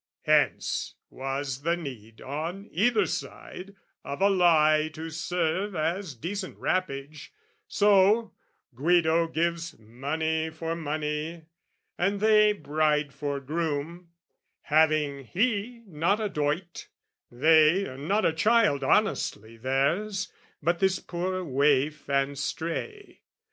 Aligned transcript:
Hence 0.23 0.95
was 1.11 1.61
the 1.61 1.77
need, 1.77 2.21
on 2.21 2.67
either 2.71 3.05
side, 3.05 3.75
of 4.03 4.19
a 4.19 4.31
lie 4.31 4.89
To 4.95 5.11
serve 5.11 5.75
as 5.75 6.15
decent 6.15 6.57
wrappage: 6.57 7.29
so, 7.67 8.33
Guido 8.73 9.27
gives 9.27 9.77
Money 9.77 10.49
for 10.49 10.75
money, 10.75 11.43
and 11.99 12.19
they, 12.19 12.51
bride 12.51 13.13
for 13.13 13.39
groom, 13.39 14.09
Having, 14.63 15.25
he, 15.25 15.83
not 15.85 16.19
a 16.19 16.29
doit, 16.29 16.87
they, 17.29 17.95
not 17.95 18.25
a 18.25 18.33
child 18.33 18.83
Honestly 18.83 19.55
theirs, 19.55 20.33
but 20.63 20.79
this 20.79 20.97
poor 20.97 21.43
waif 21.43 22.09
and 22.09 22.39
stray. 22.39 23.21